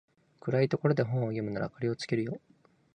[0.39, 2.41] 暗いところで本を読むなら明かりつけるよ